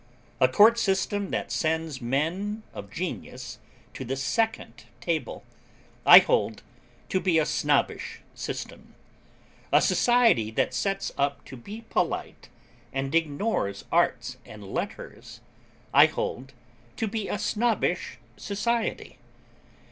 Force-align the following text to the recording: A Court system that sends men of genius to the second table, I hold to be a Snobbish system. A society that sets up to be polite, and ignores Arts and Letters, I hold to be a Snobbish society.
A 0.39 0.47
Court 0.47 0.79
system 0.79 1.29
that 1.29 1.51
sends 1.51 2.01
men 2.01 2.63
of 2.73 2.89
genius 2.89 3.59
to 3.93 4.03
the 4.03 4.15
second 4.15 4.85
table, 4.99 5.43
I 6.07 6.17
hold 6.17 6.63
to 7.09 7.19
be 7.19 7.37
a 7.37 7.45
Snobbish 7.45 8.21
system. 8.33 8.95
A 9.71 9.79
society 9.79 10.49
that 10.49 10.73
sets 10.73 11.11
up 11.19 11.45
to 11.45 11.55
be 11.55 11.81
polite, 11.91 12.49
and 12.91 13.13
ignores 13.13 13.85
Arts 13.91 14.37
and 14.43 14.63
Letters, 14.73 15.39
I 15.93 16.07
hold 16.07 16.53
to 16.97 17.07
be 17.07 17.27
a 17.27 17.37
Snobbish 17.37 18.17
society. 18.37 19.19